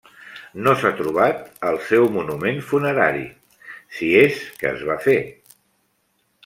[0.67, 3.29] No s'ha trobat el seu monument funerari,
[3.99, 5.19] si és que es va fer.